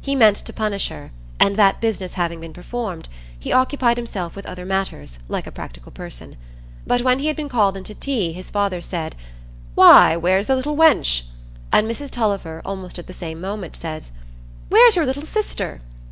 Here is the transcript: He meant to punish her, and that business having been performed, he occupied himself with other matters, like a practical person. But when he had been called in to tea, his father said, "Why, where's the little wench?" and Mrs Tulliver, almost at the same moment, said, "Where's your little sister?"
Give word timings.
He 0.00 0.16
meant 0.16 0.38
to 0.38 0.52
punish 0.52 0.88
her, 0.88 1.12
and 1.38 1.54
that 1.54 1.80
business 1.80 2.14
having 2.14 2.40
been 2.40 2.52
performed, 2.52 3.08
he 3.38 3.52
occupied 3.52 3.96
himself 3.96 4.34
with 4.34 4.44
other 4.44 4.64
matters, 4.66 5.20
like 5.28 5.46
a 5.46 5.52
practical 5.52 5.92
person. 5.92 6.36
But 6.84 7.02
when 7.02 7.20
he 7.20 7.28
had 7.28 7.36
been 7.36 7.48
called 7.48 7.76
in 7.76 7.84
to 7.84 7.94
tea, 7.94 8.32
his 8.32 8.50
father 8.50 8.80
said, 8.80 9.14
"Why, 9.76 10.16
where's 10.16 10.48
the 10.48 10.56
little 10.56 10.74
wench?" 10.76 11.26
and 11.72 11.88
Mrs 11.88 12.10
Tulliver, 12.10 12.60
almost 12.64 12.98
at 12.98 13.06
the 13.06 13.12
same 13.14 13.40
moment, 13.40 13.76
said, 13.76 14.06
"Where's 14.68 14.96
your 14.96 15.06
little 15.06 15.22
sister?" 15.22 15.80